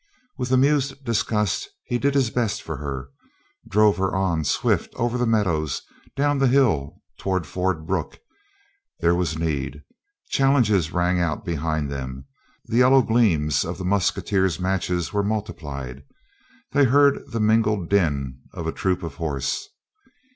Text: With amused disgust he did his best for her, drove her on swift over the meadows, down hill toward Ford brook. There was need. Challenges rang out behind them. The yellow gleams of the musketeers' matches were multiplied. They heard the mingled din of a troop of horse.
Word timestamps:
With 0.35 0.51
amused 0.51 1.05
disgust 1.05 1.69
he 1.83 1.99
did 1.99 2.15
his 2.15 2.31
best 2.31 2.63
for 2.63 2.77
her, 2.77 3.09
drove 3.67 3.97
her 3.97 4.15
on 4.15 4.43
swift 4.43 4.91
over 4.95 5.15
the 5.15 5.27
meadows, 5.27 5.83
down 6.15 6.39
hill 6.39 7.01
toward 7.19 7.45
Ford 7.45 7.85
brook. 7.85 8.17
There 9.01 9.13
was 9.13 9.37
need. 9.37 9.83
Challenges 10.31 10.91
rang 10.91 11.19
out 11.19 11.45
behind 11.45 11.91
them. 11.91 12.25
The 12.65 12.77
yellow 12.77 13.03
gleams 13.03 13.63
of 13.63 13.77
the 13.77 13.85
musketeers' 13.85 14.59
matches 14.59 15.13
were 15.13 15.21
multiplied. 15.21 16.03
They 16.71 16.85
heard 16.85 17.21
the 17.29 17.39
mingled 17.39 17.87
din 17.87 18.39
of 18.53 18.65
a 18.65 18.71
troop 18.71 19.03
of 19.03 19.13
horse. 19.21 19.69